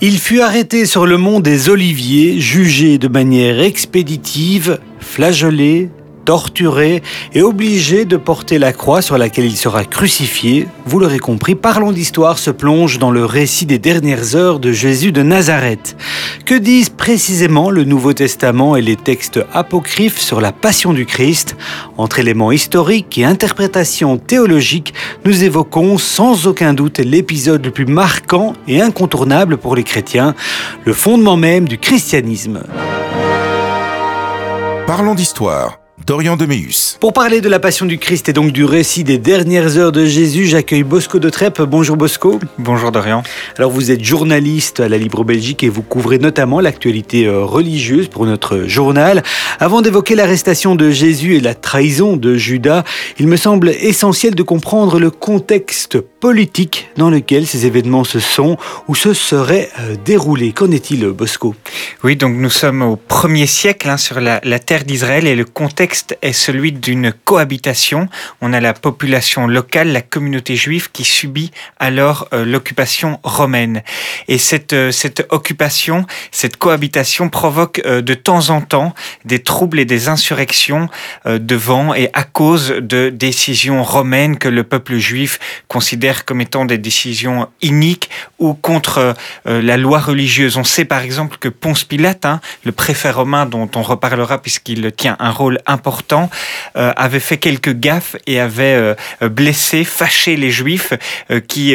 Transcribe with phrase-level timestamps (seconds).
[0.00, 5.90] Il fut arrêté sur le mont des Oliviers, jugé de manière expéditive, flagellé,
[6.28, 7.02] torturé
[7.32, 10.68] et obligé de porter la croix sur laquelle il sera crucifié.
[10.84, 15.10] Vous l'aurez compris, Parlons d'histoire se plonge dans le récit des dernières heures de Jésus
[15.10, 15.96] de Nazareth.
[16.44, 21.56] Que disent précisément le Nouveau Testament et les textes apocryphes sur la passion du Christ?
[21.96, 24.92] Entre éléments historiques et interprétations théologiques,
[25.24, 30.34] nous évoquons sans aucun doute l'épisode le plus marquant et incontournable pour les chrétiens,
[30.84, 32.64] le fondement même du christianisme.
[34.86, 36.96] Parlons d'histoire Dorian Deméus.
[37.00, 40.06] Pour parler de la passion du Christ et donc du récit des dernières heures de
[40.06, 41.60] Jésus, j'accueille Bosco de Trèpes.
[41.60, 42.40] Bonjour Bosco.
[42.56, 43.22] Bonjour Dorian.
[43.58, 48.08] Alors vous êtes journaliste à la Libre Belgique et vous couvrez notamment l'actualité euh, religieuse
[48.08, 49.22] pour notre journal.
[49.60, 52.84] Avant d'évoquer l'arrestation de Jésus et la trahison de Judas,
[53.18, 58.56] il me semble essentiel de comprendre le contexte politique dans lequel ces événements se sont
[58.88, 60.52] ou se seraient euh, déroulés.
[60.52, 61.54] Qu'en est-il Bosco?
[62.02, 66.18] Oui, donc nous sommes au premier siècle hein, sur la, terre d'Israël et le contexte
[66.22, 68.08] est celui d'une cohabitation.
[68.40, 73.82] On a la population locale, la communauté juive qui subit alors euh, l'occupation romaine.
[74.26, 78.94] Et cette, euh, cette occupation, cette cohabitation provoque de temps en temps
[79.24, 80.88] des troubles et des insurrections
[81.26, 85.38] devant et à cause de décisions romaines que le peuple juif
[85.68, 89.14] considère comme étant des décisions iniques ou contre
[89.44, 90.56] la loi religieuse.
[90.56, 94.92] On sait par exemple que Ponce Pilate, hein, le préfet romain dont on reparlera puisqu'il
[94.92, 96.30] tient un rôle important
[96.76, 98.74] euh, avait fait quelques gaffes et avait
[99.22, 100.92] euh, blessé, fâché les Juifs
[101.30, 101.74] euh, qui,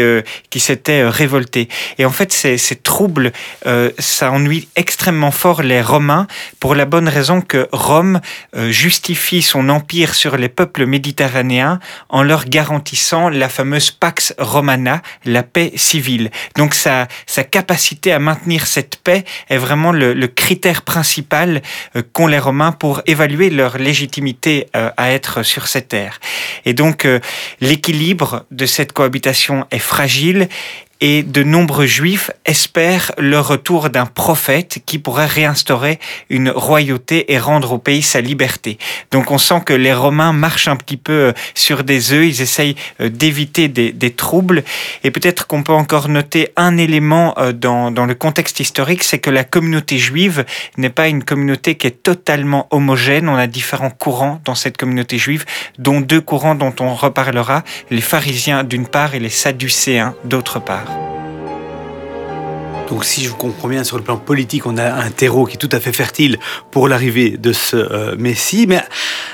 [0.50, 1.68] qui s'étaient révoltés.
[1.98, 3.32] Et en fait, ces, ces troubles,
[4.00, 6.28] ça ennuie extrêmement fort les Romains
[6.60, 8.20] pour la bonne raison que Rome
[8.70, 11.80] justifie son empire sur les peuples méditerranéens
[12.10, 16.30] en leur garantissant la fameuse Pax Romana, la paix civile.
[16.56, 21.62] Donc sa, sa capacité à maintenir cette paix est vraiment le, le critère principal
[22.14, 26.20] qu'ont les Romains pour évaluer leur légitimité euh, à être sur cette terre.
[26.66, 27.20] Et donc euh,
[27.62, 30.48] l'équilibre de cette cohabitation est fragile
[31.02, 36.00] et de nombreux juifs espèrent le retour d'un prophète qui pourrait réinstaurer
[36.30, 38.78] une royauté et rendre au pays sa liberté.
[39.12, 42.42] Donc on sent que les Romains marchent un petit peu euh, sur des œufs, ils
[42.42, 44.64] essayent euh, d'éviter des, troubles
[45.04, 49.20] et peut-être qu'on peut encore noter un élément euh, dans, dans le contexte historique, c'est
[49.20, 50.46] que la communauté juive
[50.78, 55.18] n'est pas une communauté qui est totalement homogène, on a différents courants dans cette communauté
[55.18, 55.46] juive,
[55.80, 60.93] dont deux courants dont on reparlera, les pharisiens d'une part et les sadducéens d'autre part.
[62.94, 65.56] Donc si je vous comprends bien, sur le plan politique, on a un terreau qui
[65.56, 66.38] est tout à fait fertile
[66.70, 68.66] pour l'arrivée de ce euh, Messie.
[68.68, 68.82] Mais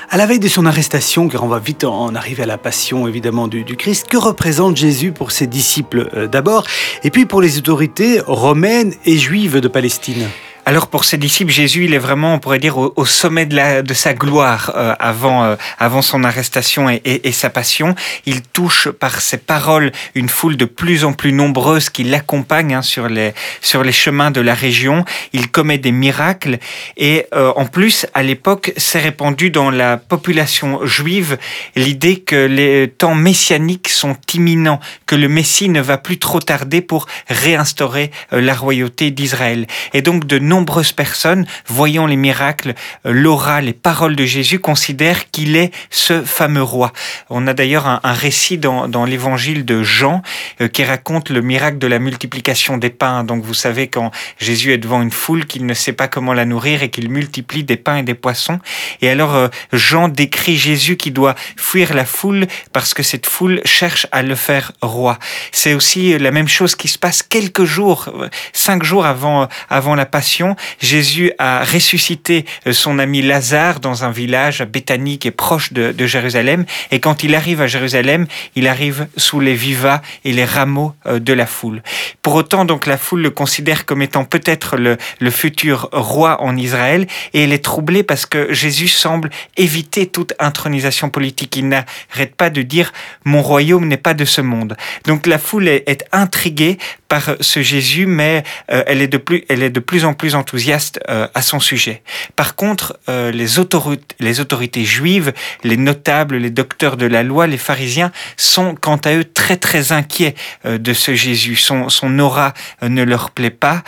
[0.08, 3.06] à la veille de son arrestation, car on va vite en arriver à la passion
[3.06, 6.66] évidemment du, Christ, que représente Jésus pour ses disciples euh, d'abord,
[7.04, 10.26] et puis pour les autorités romaines et juives de Palestine?
[10.66, 14.14] Alors pour ses disciples, Jésus, il est vraiment, on pourrait dire, au, sommet de, sa
[14.14, 17.94] gloire euh, avant, euh, avant son arrestation et, et, sa passion.
[18.26, 22.82] Il touche par ses paroles une foule de plus en plus nombreuse qui l'accompagne hein,
[22.82, 25.04] sur, les, sur les chemins de la région.
[25.32, 26.58] Il commet des miracles
[26.96, 31.38] et euh, en plus, à l'époque, s'est répandue dans la population juive
[31.74, 36.80] l'idée que les temps messianiques sont imminents, que le Messie ne va plus trop tarder
[36.82, 39.66] pour réinstaurer la royauté d'Israël.
[39.94, 42.74] Et donc de nombreuses personnes, voyant les miracles,
[43.06, 46.92] euh, l'aura, les paroles de Jésus, considèrent qu'il est ce fameux roi.
[47.30, 50.22] On a d'ailleurs un, récit dans, dans l'évangile de Jean
[50.60, 53.22] euh, qui raconte le miracle de la multiplication des pains.
[53.24, 56.44] Donc vous savez quand Jésus est devant une foule qu'il ne sait pas comment la
[56.44, 58.58] nourrir et qu'il multiplie des pains et des poissons.
[59.00, 63.60] Et alors euh, Jean décrit Jésus qui doit fuir la foule parce que cette foule
[63.64, 65.18] cherche à le faire roi.
[65.52, 68.12] C'est aussi la même chose qui se passe quelques jours,
[68.52, 70.39] cinq jours avant, avant la Passion
[70.80, 76.06] Jésus a ressuscité euh, son ami Lazare dans un village Béthanie qui est proche de,
[76.06, 76.64] Jérusalem.
[76.90, 78.26] Et quand il arrive à Jérusalem,
[78.56, 81.82] il arrive sous les vivas et les rameaux euh, de la foule.
[82.22, 84.96] Pour autant, donc, la foule le considère comme étant peut-être le,
[85.30, 91.08] futur roi en Israël et elle est troublée parce que Jésus semble éviter toute intronisation
[91.08, 91.56] politique.
[91.56, 92.92] Il n'arrête pas de dire
[93.24, 94.76] mon royaume n'est pas de ce monde.
[95.04, 96.78] Donc la foule est, intriguée
[97.08, 98.42] par ce Jésus, mais
[98.72, 102.02] euh, elle est de plus en plus enthousiaste euh, à son sujet.
[102.36, 105.32] Par contre, euh, les, autorités, les autorités juives,
[105.64, 109.92] les notables, les docteurs de la loi, les pharisiens sont quant à eux très très
[109.92, 110.34] inquiets
[110.64, 111.56] de ce Jésus.
[111.56, 113.82] Son, son aura ne leur plaît pas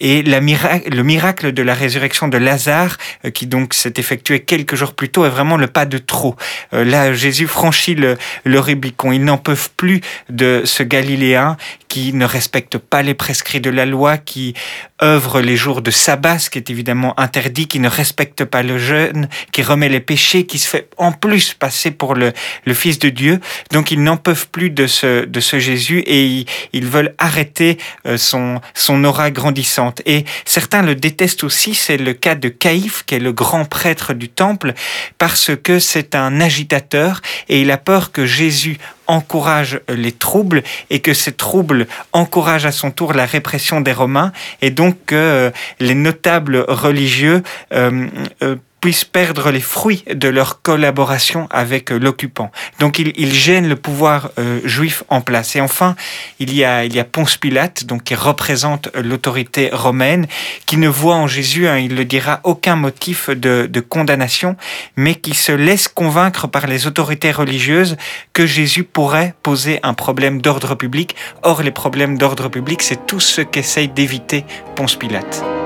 [0.00, 2.96] et la le miracle de la résurrection de Lazare,
[3.32, 6.36] qui donc s'est effectué quelques jours plus tôt, est vraiment le pas de trop.
[6.72, 9.12] là, Jésus franchit le, le Rubicon.
[9.12, 11.56] Ils n'en peuvent plus de ce Galiléen
[11.94, 14.54] qui ne respecte pas les prescrits de la loi, qui
[15.00, 18.78] œuvre les jours de sabbat, ce qui est évidemment interdit, qui ne respecte pas le
[18.78, 22.32] jeûne, qui remet les péchés, qui se fait en plus passer pour le,
[22.64, 23.38] le Fils de Dieu.
[23.70, 27.78] Donc ils n'en peuvent plus de ce, de ce Jésus et ils, ils veulent arrêter
[28.08, 30.02] euh, son, son aura grandissante.
[30.04, 34.14] Et certains le détestent aussi, c'est le cas de Caïphe, qui est le grand prêtre
[34.14, 34.74] du temple,
[35.16, 41.00] parce que c'est un agitateur et il a peur que Jésus encourage les troubles et
[41.00, 45.50] que ces troubles encouragent à son tour la répression des Romains et donc que euh,
[45.80, 47.42] les notables religieux
[47.72, 48.06] euh,
[48.42, 52.52] euh, puissent perdre les fruits de leur collaboration avec euh, l'occupant.
[52.80, 55.56] Donc il, il, gêne le pouvoir euh, juif en place.
[55.56, 55.96] Et enfin,
[56.38, 60.26] il y a, il y a Ponce Pilate, donc qui représente l'autorité romaine,
[60.66, 64.54] qui ne voit en Jésus, hein, il le dira, aucun motif de, de condamnation,
[64.96, 67.96] mais qui se laisse convaincre par les autorités religieuses
[68.34, 71.16] que Jésus pourrait poser un problème d'ordre public.
[71.42, 74.44] Or, les problèmes d'ordre public, c'est tout ce qu'essaye d'éviter
[74.76, 75.63] Ponce Pilate.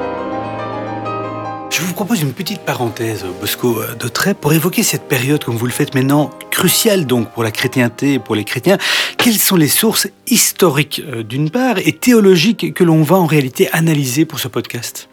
[1.70, 5.66] Je vous propose une petite parenthèse, Bosco de Trait, pour évoquer cette période, comme vous
[5.66, 8.78] le faites maintenant, cruciale donc pour la chrétienté et pour les chrétiens.
[9.16, 13.68] Quelles sont les sources historiques euh, d'une part et théologiques que l'on va en réalité
[13.72, 15.08] analyser pour ce podcast?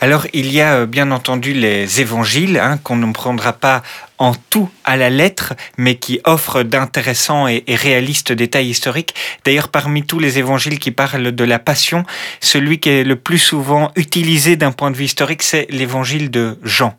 [0.00, 3.82] Alors, il y a euh, bien entendu les évangiles, hein, qu'on ne prendra pas
[4.20, 9.14] en tout à la lettre, mais qui offrent d'intéressants et, réalistes détails historiques.
[9.46, 12.04] D'ailleurs, parmi tous les évangiles qui parlent de la passion,
[12.40, 16.58] celui qui est le plus souvent utilisé d'un point de vue historique, c'est l'évangile de
[16.62, 16.98] Jean.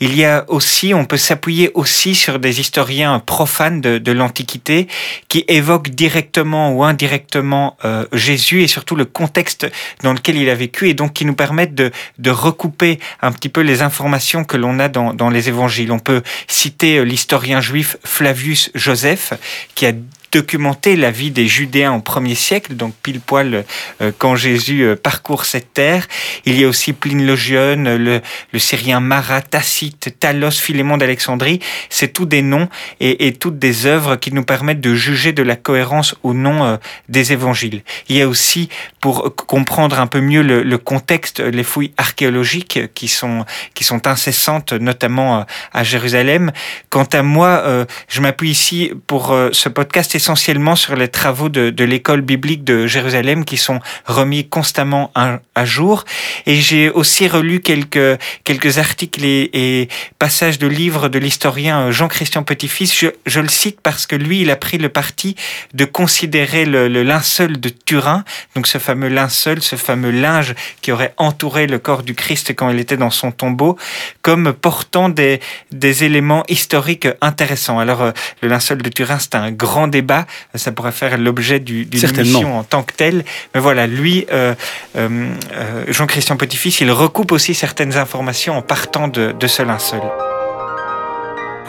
[0.00, 4.88] Il y a aussi, on peut s'appuyer aussi sur des historiens profanes de, de l'Antiquité
[5.28, 9.66] qui évoquent directement ou indirectement euh, Jésus et surtout le contexte
[10.02, 13.48] dans lequel il a vécu et donc qui nous permettent de, de recouper un petit
[13.48, 15.92] peu les informations que l'on a dans, les évangiles.
[15.92, 19.34] On peut citer l'historien juif Flavius Joseph,
[19.74, 19.92] qui a
[20.32, 23.64] documenter la vie des Judéens au premier siècle, donc pile poil
[24.02, 26.06] euh, quand Jésus euh, parcourt cette terre.
[26.44, 28.20] Il y a aussi Pline le Jeune, le,
[28.52, 31.60] le Syrien Marat, Tacite, Talos, Philémon d'Alexandrie.
[31.88, 32.68] C'est tous des noms
[33.00, 36.64] et, et, toutes des œuvres qui nous permettent de juger de la cohérence ou non
[36.64, 36.76] euh,
[37.08, 37.82] des évangiles.
[38.08, 38.68] Il y a aussi,
[39.00, 44.06] pour comprendre un peu mieux le, le contexte, les fouilles archéologiques qui sont, qui sont
[44.06, 46.52] incessantes, notamment à Jérusalem.
[46.90, 52.22] Quant à moi, je m'appuie ici pour ce podcast essentiellement sur les travaux de, l'école
[52.22, 56.04] biblique de Jérusalem qui sont remis constamment à, jour.
[56.46, 59.88] Et j'ai aussi relu quelques, quelques articles et,
[60.18, 63.06] passages de livres de l'historien Jean-Christian Petit-Fils.
[63.26, 65.36] Je, le cite parce que lui, il a pris le parti
[65.74, 68.24] de considérer le, le linceul de Turin,
[68.56, 72.70] donc ce fameux linceul, ce fameux linge qui aurait entouré le corps du Christ quand
[72.70, 73.78] il était dans son tombeau,
[74.22, 77.78] comme portant des, des éléments historiques intéressants.
[77.78, 78.12] Alors,
[78.42, 80.07] le linceul de Turin, c'est un grand débat
[80.54, 83.24] ça pourrait faire l'objet d'une émission en tant que telle.
[83.54, 84.54] Mais voilà, lui, euh,
[84.96, 90.00] euh, Jean-Christian Petit-Fils, il recoupe aussi certaines informations en partant de, de ce linceul.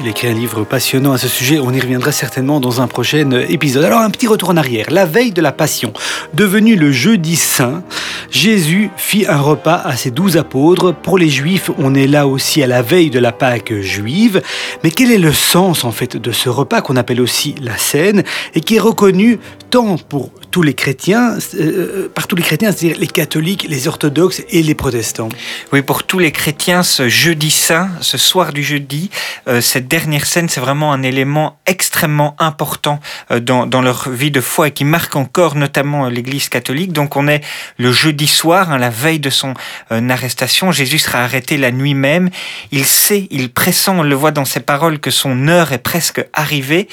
[0.02, 3.32] Il écrit un livre passionnant à ce sujet, on y reviendra certainement dans un prochain
[3.32, 3.84] épisode.
[3.84, 5.92] Alors un petit retour en arrière, la veille de la Passion,
[6.34, 7.84] devenu le jeudi saint,
[8.32, 10.94] Jésus fit un repas à ses douze apôtres.
[10.94, 14.42] Pour les Juifs, on est là aussi à la veille de la Pâque juive.
[14.86, 18.24] Mais quel est le sens en fait de ce repas qu'on appelle aussi la scène
[18.56, 19.38] et qui est reconnu
[19.70, 24.42] tant pour tous les chrétiens, euh, par tous les chrétiens, c'est-à-dire les catholiques, les orthodoxes
[24.50, 25.30] et les protestants.
[25.72, 29.10] Oui, pour tous les chrétiens, ce jeudi saint, ce soir du jeudi,
[29.48, 33.00] euh, cette dernière scène, c'est vraiment un élément extrêmement important
[33.32, 36.94] euh, dans, dans, leur vie de foi et qui marque encore notamment l'Église catholique.
[36.94, 37.42] Donc on est
[37.78, 39.54] le jeudi soir, hein, la veille de son
[39.92, 40.72] euh, arrestation.
[40.72, 42.30] Jésus sera arrêté la nuit même.
[42.72, 46.26] Il sait, il pressent, on le voit dans ses paroles, que son heure est presque
[46.34, 46.88] arrivée,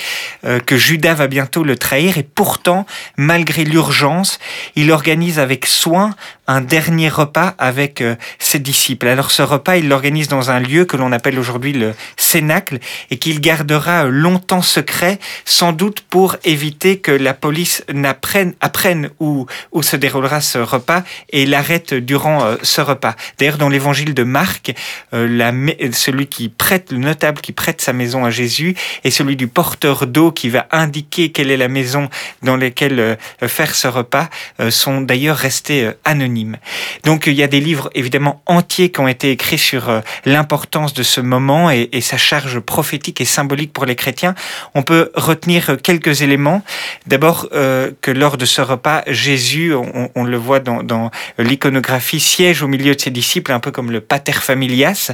[0.45, 2.87] euh, que Judas va bientôt le trahir et pourtant,
[3.17, 4.41] malgré malgré l'urgence,
[4.75, 9.09] il organise avec soin un dernier repas avec euh, ses disciples.
[9.09, 12.79] Alors ce repas, il l'organise dans un lieu que l'on appelle aujourd'hui le Cénacle
[13.11, 19.47] et qu'il gardera longtemps secret, sans doute pour éviter que la police n'apprenne apprenne où,
[19.73, 23.17] où se déroulera ce repas et l'arrête durant euh, ce repas.
[23.39, 24.75] D'ailleurs, dans l'évangile de Marc,
[25.15, 25.53] euh, la,
[25.93, 30.07] celui qui prête, le notable qui prête sa maison à Jésus et celui du porteur
[30.07, 32.09] d'eau qui va indiquer quelle est la maison
[32.43, 34.29] dans laquelle faire ce repas
[34.71, 36.36] sont d'ailleurs restés anonymes.
[37.05, 40.95] Donc il y a des livres évidemment entiers qui ont été écrits sur euh, l'importance
[40.95, 44.35] de ce moment et, sa charge prophétique et symbolique pour les chrétiens.
[44.75, 46.63] On peut retenir quelques éléments.
[47.07, 52.69] D'abord euh, que lors de ce repas, Jésus, on, le voit dans, l'iconographie, siège au
[52.69, 55.13] milieu de ses disciples, un peu comme le pater familias,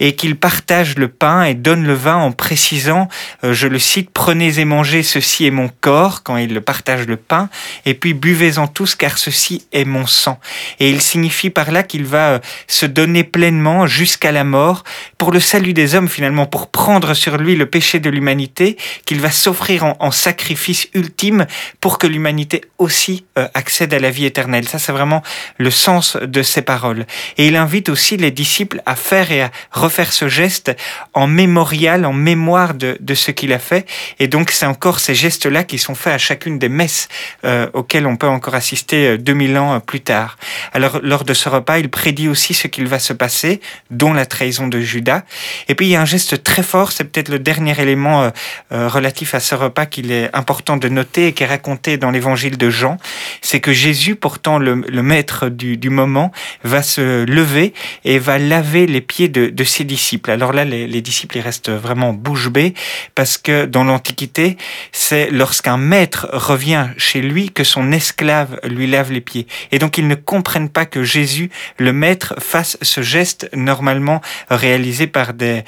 [0.00, 3.08] et qu'il partage le pain et donne le vin en précisant,
[3.44, 7.16] euh, je le cite, prenez et mangez, ceci est mon corps, quand il partage le
[7.16, 7.48] pain.
[7.86, 10.38] et puis buvez-en tous car ceci est mon sang.
[10.80, 14.84] Et il signifie par là qu'il va se donner pleinement jusqu'à la mort
[15.18, 19.20] pour le salut des hommes finalement, pour prendre sur lui le péché de l'humanité, qu'il
[19.20, 21.46] va s'offrir en, sacrifice ultime
[21.80, 24.68] pour que l'humanité aussi accède à la vie éternelle.
[24.68, 25.22] Ça, c'est vraiment
[25.58, 27.06] le sens de ces paroles.
[27.38, 30.72] Et il invite aussi les disciples à faire et à refaire ce geste
[31.14, 33.86] en mémorial, en mémoire de, de ce qu'il a fait.
[34.18, 37.08] Et donc, c'est encore ces gestes-là qui sont faits à chacune des messes
[37.44, 40.38] euh, auxquelles on peut encore assister 2000 euh, ans euh, plus tard.
[40.72, 44.26] Alors, lors de ce repas, il prédit aussi ce qu'il va se passer, dont la
[44.26, 45.22] trahison de Judas.
[45.68, 48.30] Et puis, il y a un geste très fort, c'est peut-être le dernier élément
[48.70, 52.58] relatif à ce repas qu'il est important de noter et qui est raconté dans l'évangile
[52.58, 52.96] de Jean,
[53.40, 56.32] c'est que Jésus, pourtant le, maître du, moment,
[56.64, 57.72] va se lever
[58.04, 60.30] et va laver les pieds de, ses disciples.
[60.30, 62.74] Alors là, les, les disciples ils restent vraiment bouche bée
[63.14, 64.56] parce que dans l'Antiquité,
[64.90, 69.46] c'est lorsqu'un maître revient chez lui que son esclave lui lave les pieds.
[69.70, 74.20] Et donc ils ne comprennent pas que Jésus, le maître, fasse ce geste normalement
[74.50, 75.62] réalisé par des,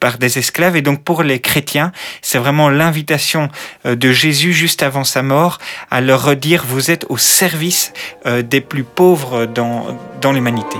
[0.00, 0.74] par des esclaves.
[0.74, 3.48] Et donc pour les chrétiens, c'est vraiment l'invitation
[3.86, 5.58] euh, de Jésus juste avant sa mort
[5.92, 7.92] à leur redire, vous êtes au service
[8.26, 10.78] euh, des plus pauvres dans, dans l'humanité.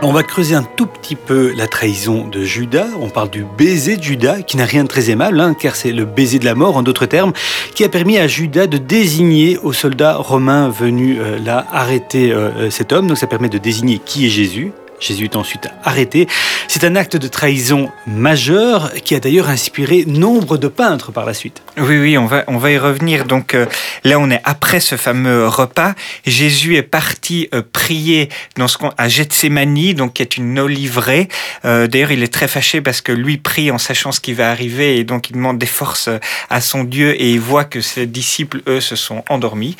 [0.00, 2.86] On va creuser un tout petit peu la trahison de Judas.
[3.00, 5.90] On parle du baiser de Judas, qui n'a rien de très aimable, hein, car c'est
[5.90, 7.32] le baiser de la mort, en d'autres termes,
[7.74, 12.50] qui a permis à Judas de désigner aux soldats romains venus euh, là arrêter euh,
[12.56, 13.08] euh, cet homme.
[13.08, 14.70] Donc ça permet de désigner qui est Jésus.
[15.00, 16.26] Jésus est ensuite arrêté.
[16.66, 21.34] C'est un acte de trahison majeur qui a d'ailleurs inspiré nombre de peintres par la
[21.34, 21.62] suite.
[21.76, 23.24] Oui, oui, on va, on va y revenir.
[23.24, 23.66] Donc euh,
[24.04, 25.94] là, on est après ce fameux repas.
[26.26, 31.28] Jésus est parti euh, prier dans ce à Gethsemane, donc qui est une oliveraie.
[31.64, 34.50] Euh, d'ailleurs, il est très fâché parce que lui prie en sachant ce qui va
[34.50, 36.08] arriver et donc il demande des forces
[36.48, 39.76] à son Dieu et il voit que ses disciples, eux, se sont endormis.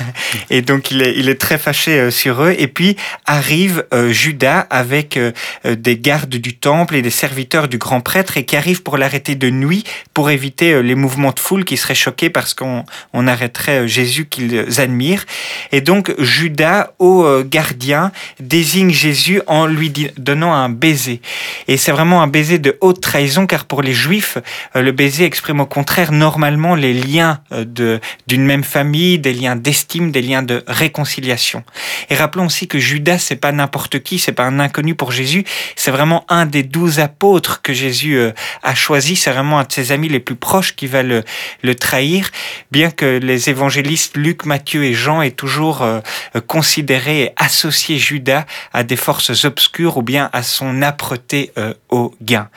[0.50, 2.54] et donc il est, il est très fâché sur eux.
[2.58, 5.32] Et puis arrive Judas avec euh,
[5.64, 8.96] euh, des gardes du temple et des serviteurs du grand prêtre et qui arrivent pour
[8.96, 12.84] l'arrêter de nuit pour éviter euh, les mouvements de foule qui seraient choqués parce qu'on
[13.12, 15.24] on arrêterait Jésus qu'ils admirent.
[15.72, 21.20] Et donc Judas, au gardien, désigne Jésus en lui donnant un baiser.
[21.68, 24.38] Et c'est vraiment un baiser de haute trahison car pour les Juifs,
[24.74, 30.22] le baiser exprime au contraire normalement les liens d'une même famille, des liens d'estime, des
[30.22, 31.64] liens de réconciliation.
[32.10, 35.44] Et rappelons aussi que Judas c'est pas n'importe qui, c'est pas un inconnu pour Jésus.
[35.76, 38.32] C'est vraiment un des douze apôtres que Jésus euh,
[38.62, 39.16] a choisi.
[39.16, 41.22] C'est vraiment un de ses amis les plus proches qui va le,
[41.62, 42.30] le trahir,
[42.70, 46.00] bien que les évangélistes Luc, Matthieu et Jean aient toujours euh,
[46.46, 52.14] considéré et associé Judas à des forces obscures ou bien à son âpreté euh, au
[52.22, 52.48] gain.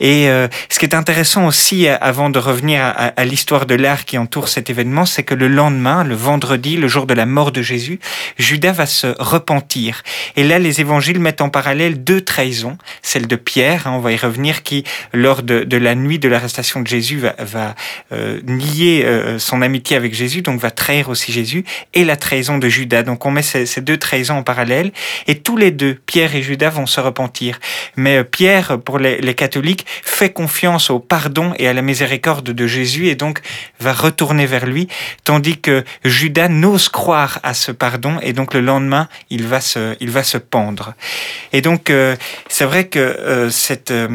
[0.00, 0.26] Et
[0.68, 4.68] ce qui est intéressant aussi, avant de revenir à, l'histoire de l'art qui entoure cet
[4.70, 8.00] événement, c'est que le lendemain, le vendredi, le jour de la mort de Jésus,
[8.38, 10.02] Judas va se repentir.
[10.36, 14.12] Et là, les évangiles mettent en parallèle deux trahisons, celle de Pierre, hein, on va
[14.12, 17.74] y revenir, qui lors de, la nuit de l'arrestation de Jésus va,
[18.12, 22.58] euh, nier euh, son amitié avec Jésus, donc va trahir aussi Jésus, et la trahison
[22.58, 23.02] de Judas.
[23.02, 24.92] Donc on met ces, deux trahisons en parallèle,
[25.26, 27.60] et tous les deux, Pierre et Judas, vont se repentir.
[27.96, 32.66] Mais euh, Pierre, pour les, catholiques, fait confiance au pardon et à la miséricorde de
[32.66, 33.40] Jésus, et donc
[33.80, 34.88] va retourner vers lui,
[35.24, 40.38] tandis que Judas n'ose croire à ce pardon, et donc le lendemain, il va se
[40.38, 40.94] pendre.
[41.52, 42.16] Et donc, euh,
[42.48, 44.08] c'est vrai que euh, cette, euh,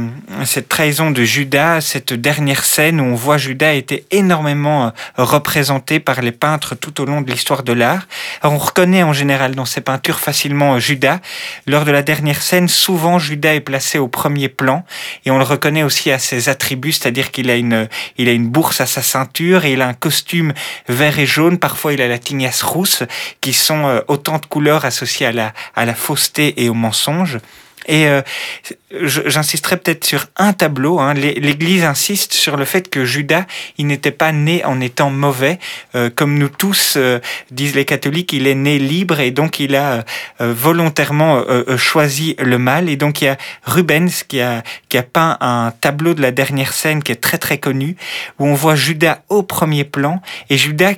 [0.44, 6.22] cette trahison de Judas, cette dernière scène où on voit Judas était énormément représenté par
[6.22, 8.08] les peintres tout au long de l'histoire de l'art.
[8.44, 11.20] on reconnaît en général dans ces peintures facilement Judas.
[11.66, 14.84] Lors de la dernière scène, souvent Judas est placé au premier plan
[15.26, 17.88] et on le reconnaît aussi à ses attributs, c'est-à-dire qu'il a une,
[18.18, 20.54] il a une bourse à sa ceinture et il a un costume
[20.90, 21.58] vert et jaune.
[21.58, 23.04] Parfois, il a la tignasse rousse,
[23.40, 27.40] qui sont autant de couleurs associées à la, à la fausseté et au mensonge mensonge.
[27.88, 28.22] Et euh,
[28.92, 31.00] j'insisterai peut-être sur un tableau.
[31.00, 31.14] Hein.
[31.14, 33.46] L'Église insiste sur le fait que Judas,
[33.78, 35.60] il n'était pas né en étant mauvais,
[35.96, 37.20] euh, comme nous tous euh,
[37.52, 38.34] disent les catholiques.
[38.34, 40.04] Il est né libre et donc il a
[40.40, 41.44] volontairement
[41.78, 42.90] choisi le mal.
[42.90, 46.32] Et donc il y a Rubens qui a qui a peint un tableau de la
[46.32, 47.96] dernière scène qui est très très connu,
[48.40, 50.94] où on voit Judas au premier plan et Judas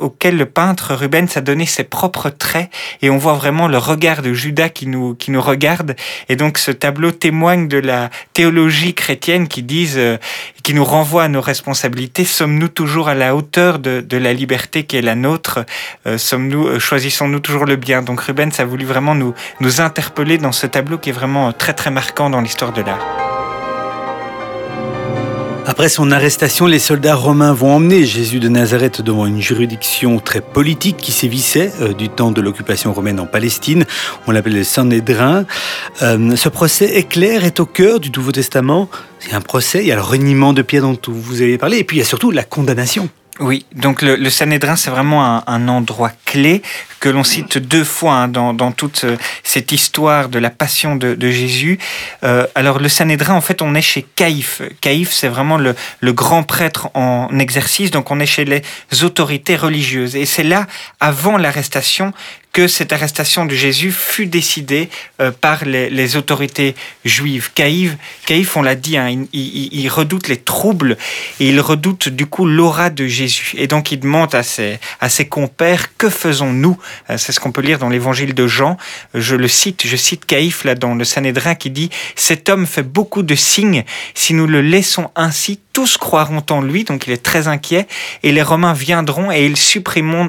[0.00, 2.70] auquel le peintre Rubens a donné ses propres traits
[3.02, 5.94] et on voit vraiment le regard de Judas qui nous qui nous regarde
[6.28, 10.16] et donc ce tableau témoigne de la théologie chrétienne qui disent, euh,
[10.62, 12.24] qui nous renvoie à nos responsabilités.
[12.24, 15.66] Sommes-nous toujours à la hauteur de, de la liberté qui est la nôtre?
[16.06, 18.00] Euh, Sommes-nous, euh, choisissons-nous toujours le bien?
[18.00, 21.74] Donc Rubens a voulu vraiment nous, nous interpeller dans ce tableau qui est vraiment très
[21.74, 23.27] très marquant dans l'histoire de l'art.
[25.70, 30.40] Après son arrestation, les soldats romains vont emmener Jésus de Nazareth devant une juridiction très
[30.40, 33.84] politique qui sévissait euh, du temps de l'occupation romaine en Palestine.
[34.26, 35.44] On l'appelle le Sanhédrin.
[36.00, 38.88] Euh, ce procès éclair est au cœur du Nouveau Testament.
[39.18, 41.84] C'est un procès, il y a le reniement de Pierre dont vous avez parlé, et
[41.84, 43.10] puis il y a surtout la condamnation.
[43.40, 46.60] Oui, donc le, le Sanhédrin, c'est vraiment un, un, endroit clé
[46.98, 50.96] que l'on cite deux fois hein, dans, dans, toute euh, cette histoire de la passion
[50.96, 51.78] de, de Jésus.
[52.24, 54.62] Euh, alors le Sanhédrin, en fait, on est chez Caïphe.
[54.80, 58.62] Caïphe, c'est vraiment le, le, grand prêtre en exercice, donc on est chez les
[59.04, 60.16] autorités religieuses.
[60.16, 60.66] Et c'est là,
[60.98, 62.12] avant l'arrestation,
[62.58, 64.88] que cette arrestation de Jésus fut décidée
[65.20, 66.74] euh, par les, autorités
[67.04, 67.50] juives.
[67.54, 70.96] Caïphe on l'a dit, hein, il, redoute les troubles
[71.38, 73.52] et il redoute du coup l'aura de Jésus.
[73.58, 76.76] Et donc il demande à ses, à ses compères, que faisons-nous?
[77.10, 78.76] Euh, C'est ce qu'on peut lire dans l'évangile de Jean.
[79.14, 82.82] Je le cite, je cite Caïphe là dans le Sanhédrin qui dit, cet homme fait
[82.82, 83.84] beaucoup de signes,
[84.14, 87.86] si nous le laissons ainsi, tous croiront en lui, donc il est très inquiet,
[88.24, 90.28] et les Romains viendront et ils supprimeront,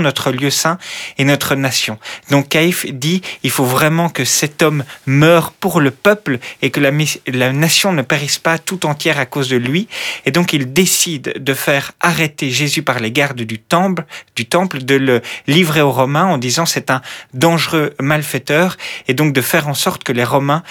[0.00, 0.76] notre lieu saint
[1.16, 1.98] et notre nation.
[2.28, 6.78] Donc Caïphe dit, il faut vraiment que cet homme meure pour le peuple et que
[6.78, 6.90] la,
[7.28, 9.88] la nation ne périsse pas tout entière à cause de lui.
[10.26, 14.04] Et donc il décide de faire arrêter Jésus par les gardes du temple,
[14.36, 17.00] du temple, de le livrer aux Romains en disant c'est un
[17.32, 18.76] dangereux malfaiteur,
[19.08, 20.62] et donc de faire en sorte que les Romains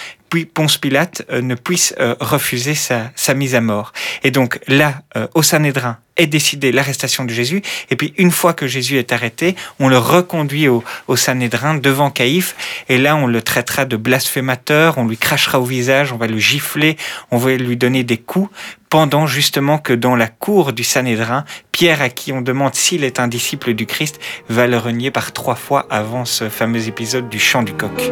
[0.53, 3.93] Ponce Pilate euh, ne puisse euh, refuser sa, sa, mise à mort.
[4.24, 7.62] Et donc là, euh, au Sanhédrin, est décidé l'arrestation de Jésus.
[7.89, 12.12] Et puis une fois que Jésus est arrêté, on le reconduit au, au Sanhédrin devant
[12.12, 12.83] Caïphe.
[12.89, 16.38] Et là, on le traitera de blasphémateur, on lui crachera au visage, on va le
[16.38, 16.98] gifler,
[17.31, 18.50] on va lui donner des coups
[18.89, 23.19] pendant justement que dans la cour du Sanhédrin, Pierre, à qui on demande s'il est
[23.19, 27.39] un disciple du Christ, va le renier par trois fois avant ce fameux épisode du
[27.39, 28.12] chant du coq.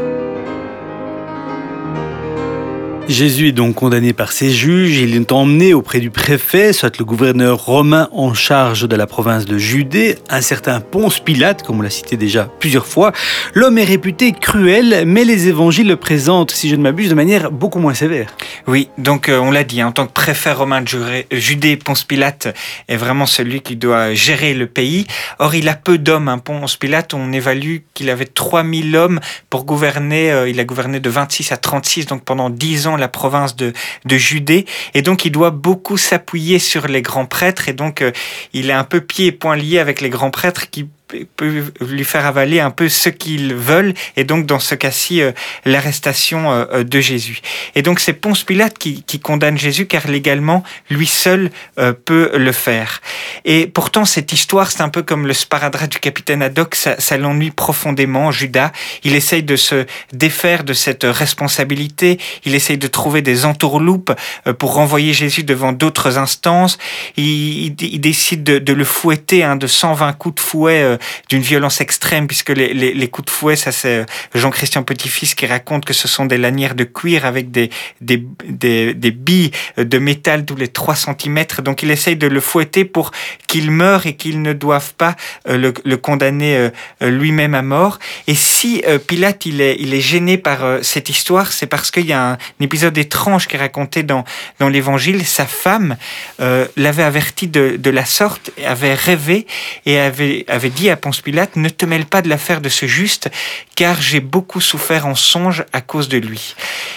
[3.08, 7.06] Jésus est donc condamné par ses juges, il est emmené auprès du préfet, soit le
[7.06, 11.82] gouverneur romain en charge de la province de Judée, un certain Ponce Pilate, comme on
[11.82, 13.14] l'a cité déjà plusieurs fois.
[13.54, 17.50] L'homme est réputé cruel, mais les évangiles le présentent, si je ne m'abuse, de manière
[17.50, 18.36] beaucoup moins sévère.
[18.68, 20.88] Oui, donc euh, on l'a dit, en tant que préfet romain de
[21.32, 22.54] Judée, Ponce Pilate
[22.90, 25.08] est vraiment celui qui doit gérer le pays.
[25.40, 26.40] Or, il a peu d'hommes, hein.
[26.40, 31.10] Ponce Pilate, on évalue qu'il avait 3000 hommes pour gouverner, euh, il a gouverné de
[31.10, 33.74] 26 à 36, donc pendant 10 ans, la province de,
[34.08, 34.66] Judée.
[34.94, 37.70] Et donc, il doit beaucoup s'appuyer sur les grands prêtres.
[37.70, 38.12] Et donc, euh,
[38.54, 42.04] il est un peu pieds et poings liés avec les grands prêtres qui peut lui
[42.04, 45.32] faire avaler un peu ce qu'ils veulent et donc dans ce cas-ci euh,
[45.66, 47.40] l'arrestation euh, de Jésus.
[47.76, 52.32] Et donc c'est Ponce Pilate qui, qui, condamne Jésus car légalement lui seul euh, peut
[52.36, 53.02] le faire.
[53.46, 57.18] Et pourtant cette histoire c'est un peu comme le sparadrap du capitaine Haddock, ça, ça
[57.18, 58.32] l'ennuie profondément.
[58.32, 58.72] Judas,
[59.04, 64.12] il essaye de se défaire de cette responsabilité, il essaye de trouver des entourloupes
[64.60, 66.78] pour renvoyer Jésus devant d'autres instances.
[67.16, 70.97] Il, décide de, de, le fouetter hein, de 120 coups de fouet
[71.30, 75.86] d'une violence extrême, puisque les, les, coups de fouet, ça c'est Jean-Christian Petit-Fils qui raconte
[75.86, 77.70] que ce sont des lanières de cuir avec des,
[78.02, 81.46] des, des, des billes de métal tous les 3 cm.
[81.64, 83.12] Donc il essaye de le fouetter pour
[83.48, 85.16] qu'il meure et qu'il ne doive pas
[85.48, 86.70] euh, le, condamner
[87.02, 88.00] euh, lui-même à mort.
[88.28, 92.06] Et si euh, Pilate il est, il est gêné par cette histoire, c'est parce qu'il
[92.06, 94.24] y a un, un, épisode étrange qui est raconté dans,
[94.60, 95.26] dans l'évangile.
[95.26, 95.98] Sa femme
[96.40, 99.48] l'avait averti de, de la sorte, avait rêvé
[99.86, 102.86] et avait, avait dit à Ponce Pilate, ne te mêle pas de l'affaire de ce
[102.86, 103.30] juste,
[103.76, 106.56] car j'ai beaucoup souffert en songe à cause de lui.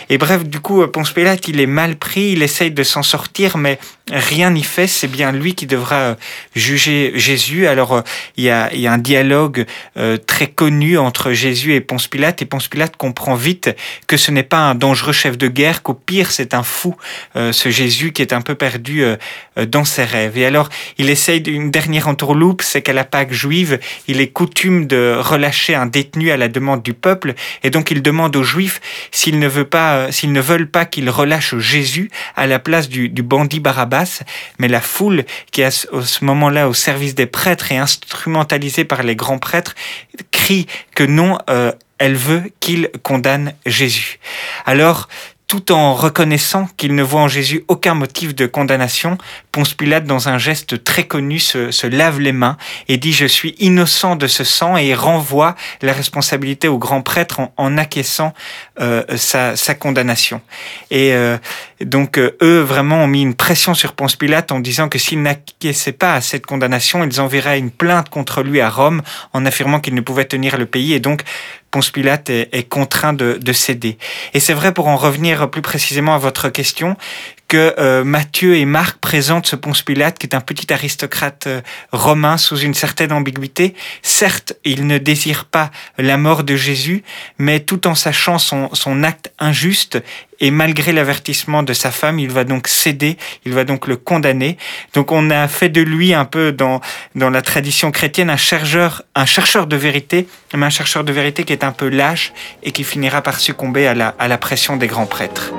[0.08, 3.56] Et bref, du coup, Ponce Pilate, il est mal pris, il essaye de s'en sortir,
[3.56, 3.78] mais
[4.12, 6.14] rien n'y fait, c'est bien lui qui devra euh,
[6.54, 7.66] juger Jésus.
[7.66, 8.02] Alors, euh,
[8.36, 12.08] il y a, il y a un dialogue euh, très connu entre Jésus et Ponce
[12.08, 13.70] Pilate, et Ponce Pilate comprend vite
[14.06, 16.96] que ce n'est pas un dangereux chef de guerre, qu'au pire, c'est un fou,
[17.34, 19.04] ce Jésus qui est un peu perdu
[19.56, 20.36] dans ses rêves.
[20.38, 24.86] Et alors, il essaye une dernière entourloupe, c'est qu'à la Pâque juive, il est coutume
[24.86, 28.80] de relâcher un détenu à la demande du peuple, et donc il demande aux Juifs
[29.10, 33.08] s'ils ne veulent pas, s'ils ne veulent pas qu'il relâche Jésus à la place du,
[33.08, 34.22] du bandit Barabbas,
[34.58, 39.02] mais la foule qui est à ce moment-là au service des prêtres et instrumentalisée par
[39.02, 39.74] les grands prêtres
[40.30, 44.18] crie que non, euh, elle veut qu'il condamne Jésus.
[44.66, 45.08] Alors,
[45.50, 49.18] tout en reconnaissant qu'il ne voit en Jésus aucun motif de condamnation,
[49.50, 53.56] Ponce Pilate, dans un geste très connu, se, lave les mains et dit Je suis
[53.58, 58.32] innocent de ce sang et renvoie la responsabilité au grand prêtre en, en acquiesçant
[58.80, 60.40] euh, sa, sa, condamnation.
[60.90, 61.36] Et euh,
[61.84, 65.20] donc, euh, eux, vraiment, ont mis une pression sur Ponce Pilate en disant que s'il
[65.20, 69.02] n'acquiesçait pas à cette condamnation, ils enverraient une plainte contre lui à Rome
[69.34, 70.94] en affirmant qu'il ne pouvait tenir le pays.
[70.94, 71.24] Et donc,
[71.70, 73.98] Ponce Pilate est, est contraint de, de céder.
[74.32, 76.96] Et c'est vrai, pour en revenir plus précisément à votre question,
[77.50, 81.60] que euh, Matthieu et Marc présentent ce Ponce Pilate, qui est un petit aristocrate euh,
[81.90, 83.74] romain sous une certaine ambiguïté.
[84.02, 87.02] Certes, il ne désire pas la mort de Jésus,
[87.38, 90.00] mais tout en sachant son, son acte injuste,
[90.38, 94.56] et malgré l'avertissement de sa femme, il va donc céder, il va donc le condamner.
[94.94, 96.80] Donc on a fait de lui un peu dans,
[97.16, 101.42] dans la tradition chrétienne un chercheur, un chercheur de vérité, mais un chercheur de vérité
[101.42, 102.32] qui est un peu lâche
[102.62, 105.52] et qui finira par succomber à la, à la pression des grands prêtres.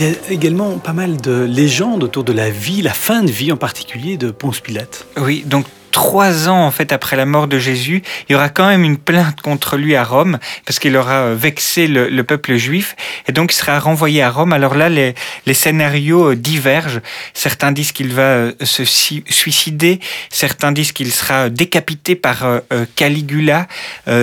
[0.00, 3.30] Il y a également pas mal de légendes autour de la vie, la fin de
[3.30, 5.06] vie en particulier de Ponce Pilate.
[5.16, 8.68] Oui, donc trois ans en fait après la mort de Jésus, il y aura quand
[8.68, 12.94] même une plainte contre lui à Rome parce qu'il aura euh, vexé le, peuple juif
[13.26, 14.52] et donc il sera renvoyé à Rome.
[14.52, 15.14] Alors là, les,
[15.54, 17.00] scénarios euh, divergent.
[17.34, 22.44] Certains disent qu'il va euh, se suicider, certains disent qu'il sera décapité par
[22.96, 23.66] Caligula,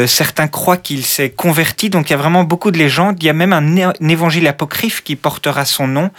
[0.08, 1.89] certains croient qu'il s'est converti.
[1.89, 3.17] Donc il y a vraiment beaucoup de légendes.
[3.21, 6.12] Il y a même un, évangile apocryphe qui portera son nom.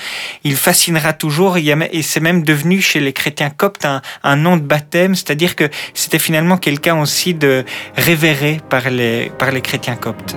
[0.45, 1.59] Il fascinera toujours.
[1.59, 5.36] Il et c'est même devenu chez les chrétiens coptes un, un nom de baptême, c'est-à-dire
[5.37, 7.65] que c'était finalement quelqu'un aussi de
[7.97, 10.37] révéré par les, par les chrétiens coptes.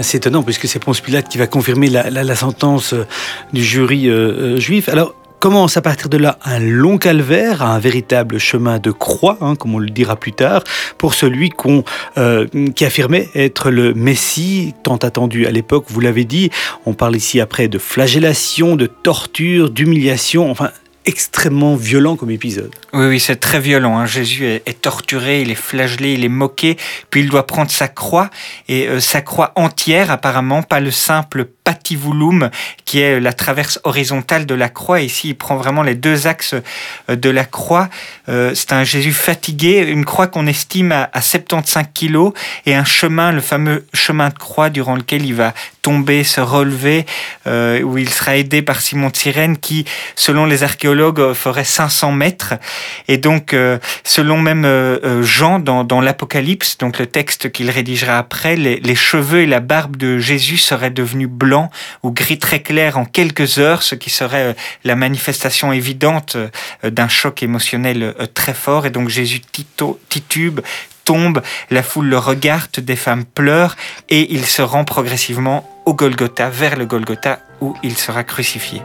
[0.00, 3.06] C'est étonnant puisque c'est Ponce Pilate qui va confirmer la, sentence euh,
[3.52, 4.88] du jury euh, euh, juif.
[4.88, 9.54] Alors, commence à partir de là un long calvaire, un véritable chemin de croix, hein,
[9.56, 10.62] comme on le dira plus tard,
[10.98, 15.86] pour celui qui affirmait être le Messie tant attendu à l'époque.
[15.88, 16.50] Vous l'avez dit,
[16.86, 20.70] on parle ici après de flagellation, de torture, d'humiliation, enfin
[21.04, 22.72] extrêmement violent comme épisode.
[22.92, 23.98] Oui, oui, c'est très violent.
[23.98, 24.06] Hein.
[24.06, 26.76] Jésus est, torturé, il est flagellé, il est moqué,
[27.10, 28.30] puis il doit prendre sa croix,
[28.68, 32.50] et euh, sa croix entière apparemment, pas le simple patibulum
[32.84, 35.00] qui est la traverse horizontale de la croix.
[35.00, 36.54] Ici, il prend vraiment les deux axes
[37.08, 37.88] euh, de la croix.
[38.28, 42.32] Euh, c'est un Jésus fatigué, une croix qu'on estime à, 75 kilos,
[42.66, 47.06] et un chemin, le fameux chemin de croix durant lequel il va tomber, se relever,
[47.46, 49.84] où il sera aidé par Simon de Cyrène qui,
[50.14, 50.91] selon les archéologues,
[51.34, 52.54] ferait 500 mètres.
[53.08, 58.18] Et donc, euh, selon même euh, euh, Jean dans, l'Apocalypse, donc le texte qu'il rédigera
[58.18, 61.70] après, les, cheveux et la barbe de Jésus seraient devenus blancs
[62.02, 66.36] ou gris très clair en quelques heures, ce qui serait la manifestation évidente
[66.84, 68.86] d'un choc émotionnel très fort.
[68.86, 69.40] Et donc Jésus
[70.08, 70.60] titube,
[71.04, 73.76] tombe, la foule le regarde, des femmes pleurent,
[74.08, 78.82] et il se rend progressivement au Golgotha, vers le Golgotha, où il sera crucifié.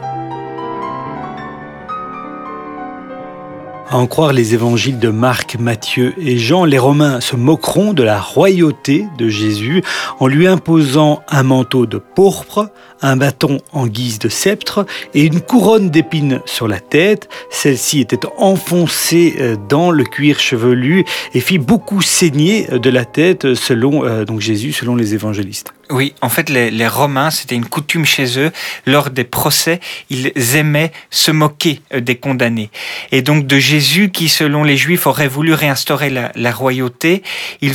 [3.90, 8.02] À en croire les évangiles de Marc, Matthieu et Jean, les Romains se moqueront de
[8.02, 9.82] la royauté de Jésus
[10.20, 12.70] en lui imposant un manteau de pourpre,
[13.00, 17.30] un bâton en guise de sceptre et une couronne d'épines sur la tête.
[17.50, 23.54] Celle-ci était enfoncée euh, dans le cuir chevelu et fit beaucoup saigner de la tête
[23.54, 25.72] selon euh, donc Jésus, selon les évangélistes.
[25.90, 28.50] Oui, en fait, les, Romains, c'était une coutume chez eux.
[28.86, 32.70] Lors des procès, ils aimaient se moquer euh, des condamnés.
[33.10, 33.77] Et donc de Jésus,
[34.10, 37.22] qui, selon les Juifs, aurait voulu réinstaurer la, royauté,
[37.60, 37.74] ils,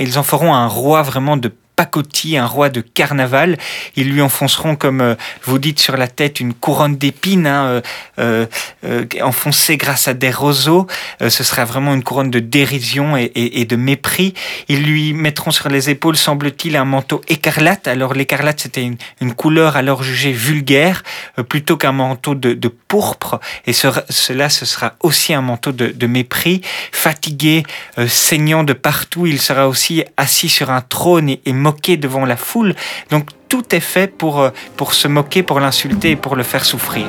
[0.00, 3.56] ils en feront un roi vraiment de pacotille, un roi de carnaval.
[3.94, 5.14] Ils lui enfonceront, comme euh,
[5.44, 7.82] vous dites, sur la tête une couronne d'épines, hein,
[8.18, 8.46] euh,
[8.84, 10.88] euh, enfoncée grâce à des roseaux.
[11.20, 14.34] ce sera vraiment une couronne de dérision et, de mépris.
[14.66, 17.86] Ils lui mettront sur les épaules, semble-t-il, un manteau écarlate.
[17.86, 18.82] Alors l'écarlate, c'était
[19.20, 21.04] une, couleur alors jugée vulgaire,
[21.48, 23.38] plutôt qu'un manteau de, pourpre.
[23.66, 26.60] Et cela, ce sera aussi un manteau de, mépris.
[26.90, 27.62] Fatigué,
[28.08, 32.36] saignant de partout, il sera aussi assis sur un trône et, et moquer devant la
[32.36, 32.74] foule.
[33.10, 36.64] Donc tout est fait pour, euh, pour se moquer, pour l'insulter et pour le faire
[36.64, 37.06] souffrir.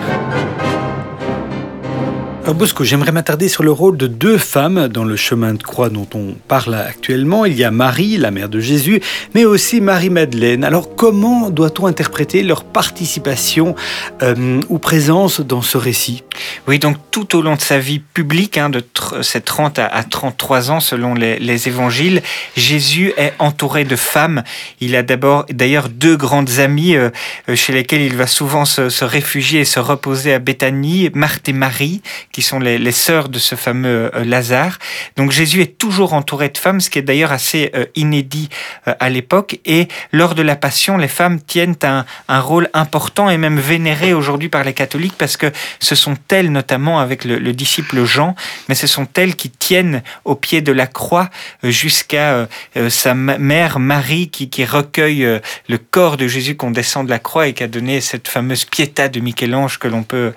[2.47, 6.07] Bosco, j'aimerais m'attarder sur le rôle de deux femmes dans le chemin de croix dont
[6.15, 7.45] on parle actuellement.
[7.45, 9.01] Il y a Marie, la mère de Jésus,
[9.35, 10.63] mais aussi Marie-Madeleine.
[10.63, 13.75] Alors comment doit-on interpréter leur participation
[14.23, 16.23] euh, ou présence dans ce récit?
[16.67, 18.83] Oui, donc tout au long de sa vie publique, hein, de
[19.21, 22.21] ses 30 à 33 ans selon les, évangiles,
[22.57, 24.43] Jésus est entouré de femmes.
[24.81, 27.09] Il a d'abord d'ailleurs deux grandes amies euh,
[27.53, 31.53] chez lesquelles il va souvent se, se réfugier et se reposer à Béthanie, Marthe et
[31.53, 34.77] Marie, qui sont les, sœurs de ce fameux euh, Lazare.
[35.15, 38.49] Donc Jésus est toujours entouré de femmes, ce qui est d'ailleurs assez euh, inédit
[38.87, 39.59] euh, à l'époque.
[39.65, 42.05] Et lors de la Passion, les femmes tiennent un,
[42.39, 46.99] rôle important et même vénéré aujourd'hui par les catholiques parce que ce sont elles, notamment
[46.99, 48.35] avec le, disciple Jean,
[48.67, 51.29] mais ce sont elles qui tiennent au pied de la croix
[51.63, 52.47] jusqu'à
[52.89, 57.53] sa mère Marie qui, recueille le corps de Jésus qu'on descend de la croix et
[57.53, 60.33] qui a donné cette fameuse Pietà de Michel-Ange que l'on peut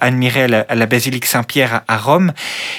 [0.00, 2.32] admirer à la, à la basilique Saint Saint-Pierre à Rome.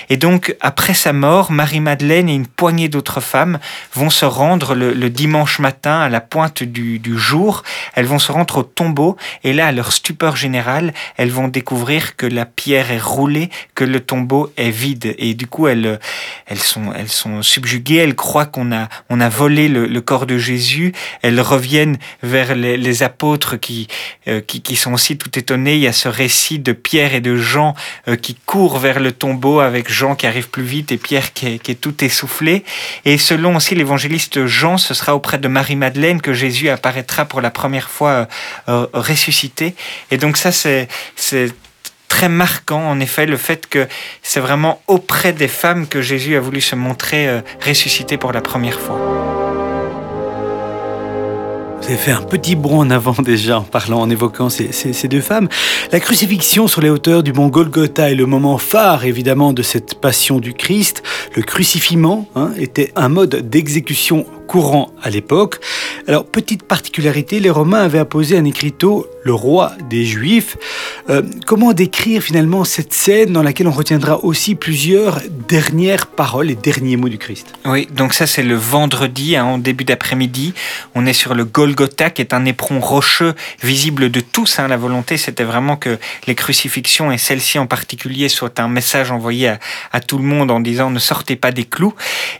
[0.09, 3.59] Et donc, après sa mort, Marie-Madeleine et une poignée d'autres femmes
[3.93, 7.61] vont se rendre le, dimanche matin à la pointe du, jour.
[7.93, 12.15] Elles vont se rendre au tombeau et là, à leur stupeur générale, elles vont découvrir
[12.15, 15.13] que la pierre est roulée, que le tombeau est vide.
[15.19, 15.99] Et du coup, elles,
[16.47, 20.39] elles, sont, elles sont subjuguées, elles croient qu'on a, on a volé le, corps de
[20.39, 20.93] Jésus.
[21.21, 23.87] Elles reviennent vers les, apôtres qui,
[24.27, 25.75] euh, qui, qui, sont aussi tout étonnés.
[25.75, 27.75] Il y a ce récit de Pierre et de Jean
[28.07, 31.59] euh, qui courent vers le tombeau avec Jean qui arrive plus vite et Pierre qui
[31.63, 32.63] est, tout essoufflé.
[33.03, 37.51] Et selon aussi l'évangéliste Jean, ce sera auprès de Marie-Madeleine que Jésus apparaîtra pour la
[37.51, 38.27] première fois
[38.69, 39.75] euh, ressuscité.
[40.11, 40.87] Et donc ça, c'est
[42.07, 43.85] très marquant, en effet, le fait que
[44.23, 48.41] c'est vraiment auprès des femmes que Jésus a voulu se montrer euh, ressuscité pour la
[48.41, 49.36] première fois.
[51.89, 55.21] Vous fait un petit bond en avant déjà en parlant, en évoquant ces, ces, deux
[55.21, 55.47] femmes.
[55.93, 59.95] La crucifixion sur les hauteurs du mont Golgotha est le moment phare évidemment de cette
[59.95, 61.01] passion du Christ.
[61.33, 65.59] Le crucifiement hein, était un mode d'exécution courant à l'époque.
[66.07, 70.57] Alors, petite particularité, les Romains avaient apposé un écriteau, le roi des Juifs.
[71.09, 76.55] Euh, comment décrire finalement cette scène dans laquelle on retiendra aussi plusieurs dernières paroles et
[76.55, 77.47] derniers mots du Christ?
[77.65, 80.53] Oui, donc ça c'est le vendredi, hein, en début d'après-midi.
[80.95, 84.59] On est sur le Golgotha, qui est un éperon rocheux visible de tous.
[84.59, 84.69] Hein.
[84.69, 89.55] La volonté, c'était vraiment que les crucifixions, et celle-ci en particulier, soient un message envoyé
[89.91, 91.93] à, tout le monde en disant ne sortez pas des clous.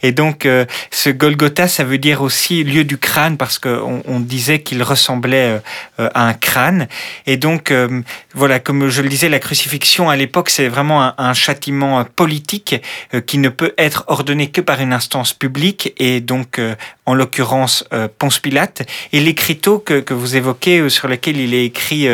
[0.03, 4.19] Et donc, euh, ce Golgotha, ça veut dire aussi lieu du crâne parce qu'on on
[4.19, 5.61] disait qu'il ressemblait
[5.99, 6.87] euh, à un crâne.
[7.25, 8.01] Et donc, euh,
[8.33, 12.75] voilà, comme je le disais, la crucifixion à l'époque, c'est vraiment un, châtiment politique
[13.13, 16.59] euh, qui ne peut être ordonné que par une instance publique et donc,
[17.05, 17.85] en l'occurrence,
[18.17, 18.83] Ponce Pilate.
[19.13, 22.07] Et l'écriteau que, que, vous évoquez, sur lequel il est écrit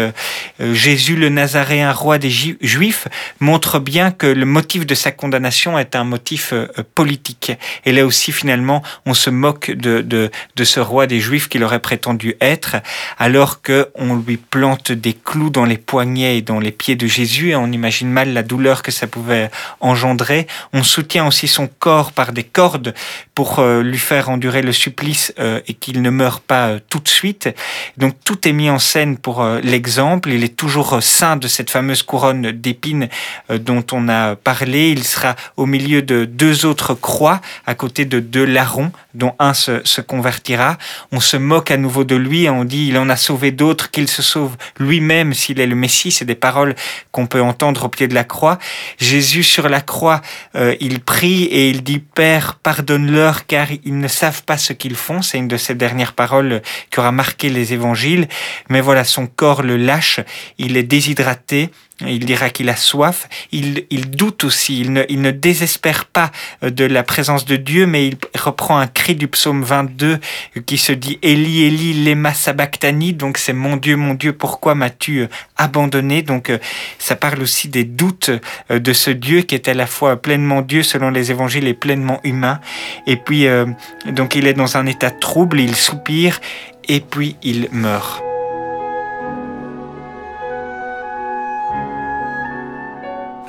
[0.60, 3.08] Jésus le Nazaréen, roi des Juifs,
[3.40, 6.54] montre bien que le motif de sa condamnation est un motif
[6.96, 7.54] politique.
[7.86, 11.64] Et là aussi, finalement, on se moque de, de, de, ce roi des Juifs qu'il
[11.64, 12.78] aurait prétendu être,
[13.18, 17.50] alors qu'on lui plante des clous dans les poignets et dans les pieds de Jésus,
[17.50, 20.48] et on imagine mal la douleur que ça pouvait engendrer.
[20.74, 22.94] On soutient aussi son corps par des cordes
[23.36, 27.00] pour euh, lui faire endurer le supplice euh, et qu'il ne meure pas euh, tout
[27.00, 27.50] de suite.
[27.98, 30.30] Donc tout est mis en scène pour l'exemple.
[30.30, 33.10] Il est toujours saint de cette fameuse couronne d'épines
[33.50, 34.90] dont on a parlé.
[34.90, 39.54] Il sera au milieu de deux autres croix à côté de deux larrons, dont un
[39.84, 40.78] se, convertira,
[41.12, 44.08] on se moque à nouveau de lui on dit il en a sauvé d'autres, qu'il
[44.08, 46.12] se sauve lui-même s'il est le Messie.
[46.12, 46.76] C'est des paroles
[47.12, 48.60] qu'on peut entendre au pied de la croix.
[48.98, 50.22] Jésus sur la croix,
[50.56, 54.96] euh, il prie et il dit Père, pardonne-leur car ils ne savent pas ce qu'ils
[54.96, 55.22] font.
[55.22, 58.28] C'est une de ces dernières paroles qui aura marqué les évangiles.
[58.70, 60.20] Mais voilà, son corps le lâche,
[60.58, 61.70] il est déshydraté,
[62.02, 63.28] il dira qu'il a soif.
[63.52, 64.82] Il, il doute aussi.
[64.82, 66.32] Il ne, il ne, désespère pas
[66.64, 70.20] euh, de la présence de Dieu, mais il reprend un cri du psaume 22
[70.66, 73.14] qui se dit Eli, Eli, lema sabachthani.
[73.14, 75.28] Donc c'est mon Dieu, mon Dieu, pourquoi m'as-tu euh,
[75.58, 76.24] abandonné?
[76.24, 76.58] Donc euh,
[76.98, 78.32] ça parle aussi des doutes
[78.70, 82.20] de ce Dieu qui est à la fois pleinement Dieu selon les évangiles et pleinement
[82.24, 82.60] humain.
[83.08, 83.46] Et puis,
[84.06, 86.40] donc il est dans un état trouble, il soupire
[86.88, 88.33] et puis il meurt.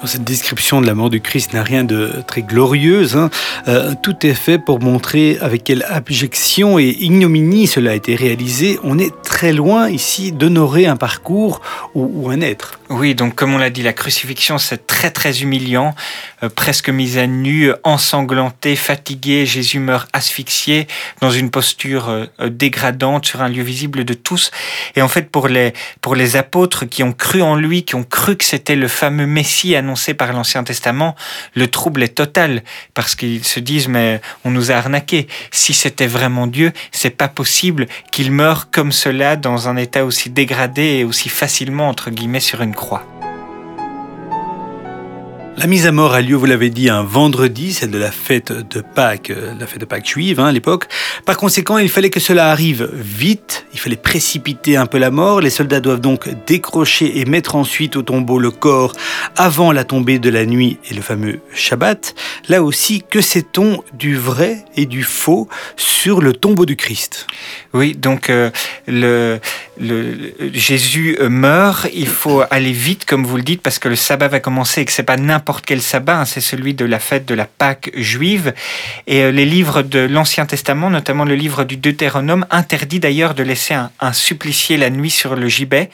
[0.07, 3.17] Cette description de la mort du Christ n'a rien de très glorieuse.
[3.17, 3.31] Hein.
[3.69, 8.79] Euh, tout est fait pour montrer avec quelle abjection et ignominie cela a été réalisé.
[8.85, 11.61] On est très loin ici d'honorer un parcours
[11.95, 12.81] ou, un être.
[12.97, 15.97] Oui, donc comme on l'a dit, la crucifixion c'est très très humiliant,
[16.45, 19.47] euh, presque mise à nu, ensanglanté, fatigué.
[19.47, 20.87] Jésus meurt asphyxié
[21.21, 24.53] dans une posture euh, dégradante sur un lieu visible de tous.
[24.95, 28.05] Et en fait, pour les pour les apôtres qui ont cru en lui, qui ont
[28.05, 31.17] cru que c'était le fameux Messie annoncé par l'Ancien Testament,
[31.55, 32.63] le trouble est total
[32.95, 35.27] parce qu'ils se disent mais on nous a arnaqué.
[35.51, 40.31] Si c'était vraiment Dieu, c'est pas possible qu'il meure comme cela dans un état aussi
[40.31, 42.84] dégradé et aussi facilement entre guillemets sur une croix.
[42.85, 43.14] 话。
[45.57, 48.81] La mise à mort a lieu, vous l'avez dit, un vendredi, celle de la fête de
[48.81, 50.89] Pâques, euh, la fête de Pâques juive hein, à l'époque.
[51.27, 55.41] Par conséquent, il fallait que cela arrive vite, il fallait précipiter un peu la mort.
[55.41, 58.95] Les soldats doivent donc décrocher et mettre ensuite au tombeau le corps
[59.37, 62.17] avant la tombée de la nuit et le fameux Shabbat.
[62.49, 67.29] Là aussi, que sait-on du vrai et du faux sur le tombeau du Christ?
[67.73, 68.51] Oui, donc euh,
[68.89, 69.39] le,
[69.81, 74.27] le, Jésus meurt, il faut aller vite, comme vous le dites, parce que le sabbat
[74.27, 77.27] va commencer et que c'est pas n'importe quel sabbat, hein, c'est celui de la fête
[77.27, 78.55] de la Pâque juive.
[79.07, 83.43] Et euh, les livres de l'Ancien Testament, notamment le livre du Deutéronome, interdit d'ailleurs de
[83.43, 85.91] laisser un, un supplicié la nuit sur le gibet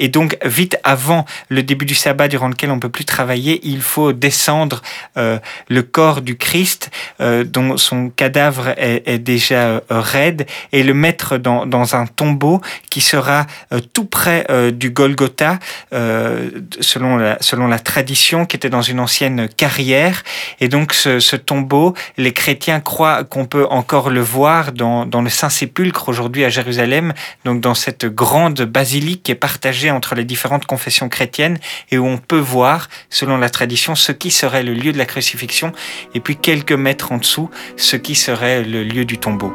[0.00, 3.82] Et donc, vite avant le début du sabbat durant lequel on peut plus travailler, il
[3.82, 4.82] faut descendre
[5.18, 10.94] euh, le corps du Christ, euh, dont son cadavre est, déjà euh, raide, et le
[10.94, 13.46] mettre dans, un tombeau qui sera
[13.92, 15.58] tout près du Golgotha,
[15.90, 20.22] selon, la, tradition, qui était dans une ancienne carrière.
[20.60, 25.22] Et donc, ce, ce tombeau, les chrétiens croient qu'on peut encore le voir dans, dans
[25.22, 27.12] le Saint-Sépulcre aujourd'hui à Jérusalem,
[27.44, 31.58] donc dans cette grande basilique qui est partagée entre les différentes confessions chrétiennes
[31.90, 35.06] et où on peut voir, selon la tradition, ce qui serait le lieu de la
[35.06, 35.72] crucifixion
[36.14, 39.54] et puis quelques mètres en dessous, ce qui serait le lieu du tombeau.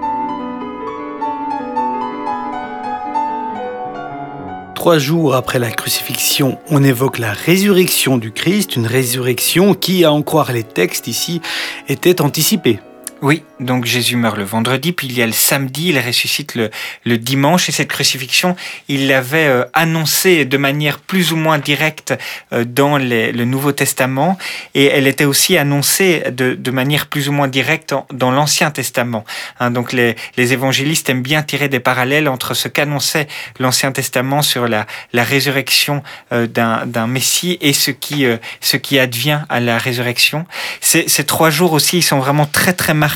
[4.76, 10.12] Trois jours après la crucifixion, on évoque la résurrection du Christ, une résurrection qui, à
[10.12, 11.42] en croire les textes ici,
[11.88, 12.80] était anticipée.
[13.26, 17.18] Oui, donc Jésus meurt le vendredi, puis il y a le samedi, il ressuscite le,
[17.18, 18.56] dimanche, et cette crucifixion,
[18.88, 22.14] il l'avait euh, annoncée de manière plus ou moins directe
[22.54, 24.38] euh, dans le Nouveau Testament,
[24.76, 29.26] et elle était aussi annoncée de, manière plus ou moins directe dans l'Ancien Testament.
[29.60, 34.68] Hein, donc les, évangélistes aiment bien tirer des parallèles entre ce qu'annonçait l'Ancien Testament sur
[34.68, 40.46] la, résurrection euh, d'un Messie et ce qui, advient à la résurrection.
[40.80, 43.15] Ces, trois jours aussi, ils sont vraiment très très marquants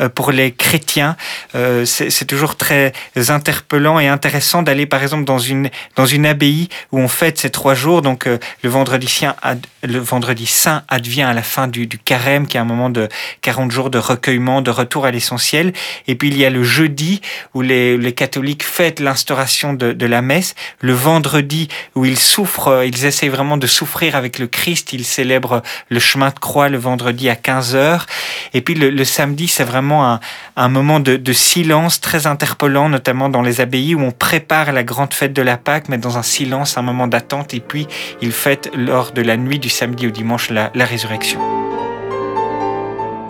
[0.00, 1.16] euh, pour les chrétiens.
[1.54, 2.92] Euh, c'est toujours très
[3.28, 7.50] interpellant et intéressant d'aller par exemple dans une dans une abbaye où on fête ces
[7.50, 8.02] trois jours.
[8.02, 12.90] Donc euh, le vendredi saint, advient à la fin du, carême, qui est un moment
[12.90, 13.08] de
[13.42, 15.72] 40 jours de recueillement, de retour à l'essentiel.
[16.06, 17.20] Et puis il y a le jeudi
[17.54, 20.54] où les, les catholiques fêtent l'instauration de, la messe.
[20.80, 24.92] Le vendredi où ils souffrent, ils essayent vraiment de souffrir avec le Christ.
[24.92, 28.06] Ils célèbrent le chemin de croix le vendredi à 15 heures.
[28.52, 29.04] Et puis le, le
[29.48, 30.18] c'est vraiment
[30.56, 35.14] un, moment de, silence très interpellant, notamment dans les abbayes où on prépare la grande
[35.14, 37.54] fête de la Pâque, mais dans un silence, un moment d'attente.
[37.54, 37.86] Et puis
[38.20, 41.53] ils fêtent lors de la nuit du samedi au dimanche la résurrection.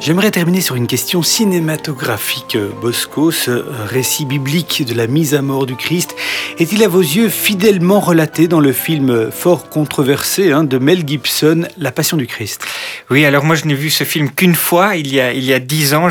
[0.00, 2.56] J'aimerais terminer sur une question cinématographique.
[2.56, 6.14] euh, Bosco, ce euh, récit biblique de la mise à mort du Christ
[6.58, 11.08] est-il à vos yeux fidèlement relaté dans le film euh, fort controversé hein, de Mel
[11.08, 12.66] Gibson, La Passion du Christ?
[13.08, 15.54] Oui, alors moi je n'ai vu ce film qu'une fois, il y a il y
[15.54, 16.08] a dix ans.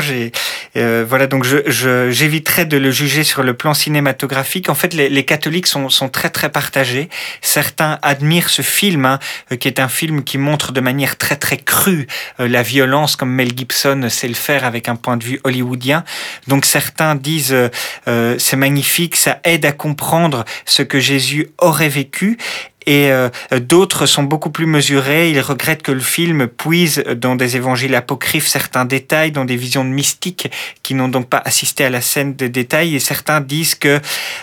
[0.74, 4.68] Voilà donc je je- j'éviterai de le juger sur le plan cinématographique.
[4.70, 7.08] En fait, les, catholiques sont sont très très partagés.
[7.42, 9.18] Certains admirent ce film, hein,
[9.60, 12.06] qui est un film qui montre de manière très très crue
[12.38, 16.04] la violence, comme Mel Gibson sait le faire avec un point de vue hollywoodien.
[16.48, 17.68] Donc certains disent euh,
[18.08, 22.38] euh, c'est magnifique, ça aide à comprendre ce que Jésus aurait vécu.
[22.86, 23.28] Et euh,
[23.60, 25.30] d'autres sont beaucoup plus mesurés.
[25.30, 29.84] Ils regrettent que le film puise dans des évangiles apocryphes certains détails, dans des visions
[29.84, 30.50] mystiques
[30.82, 32.94] qui n'ont donc pas assisté à la scène des détails.
[32.94, 34.00] Et certains disent que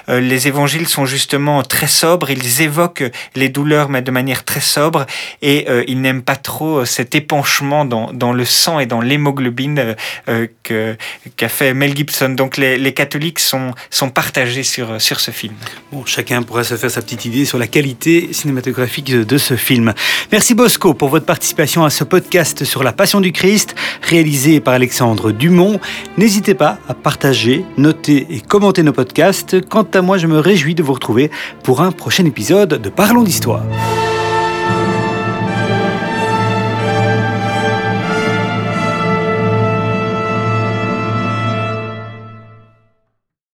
[0.09, 2.29] euh, les évangiles sont justement très sobres.
[2.29, 5.05] Ils évoquent les douleurs, mais de manière très sobre.
[5.41, 9.79] Et euh, ils n'aiment pas trop cet épanchement dans, dans le sang et dans l'hémoglobine
[9.79, 9.93] euh,
[10.29, 10.97] euh, que-
[11.37, 12.29] qu'a fait Mel Gibson.
[12.29, 15.53] Donc les, les catholiques sont, sont partagés sur, sur ce film.
[15.91, 19.93] Bon, chacun pourra se faire sa petite idée sur la qualité cinématographique de ce film.
[20.31, 24.73] Merci Bosco pour votre participation à ce podcast sur la Passion du Christ, réalisé par
[24.73, 25.79] Alexandre Dumont.
[26.17, 29.61] N'hésitez pas à partager, noter et commenter nos podcasts.
[29.67, 31.31] Quant à moi, je me réjouis de vous retrouver
[31.63, 33.63] pour un prochain épisode de Parlons d'Histoire.